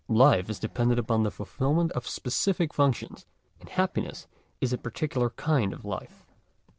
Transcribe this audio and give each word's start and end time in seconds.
Life 0.07 0.49
is 0.49 0.57
dependent 0.57 0.99
upon 0.99 1.21
the 1.21 1.29
fulfilment 1.29 1.91
of 1.91 2.07
specific 2.09 2.73
functions; 2.73 3.27
and 3.59 3.69
happiness 3.69 4.25
is 4.59 4.73
a 4.73 4.79
particular 4.79 5.29
kind 5.29 5.73
of 5.73 5.85
life. 5.85 6.25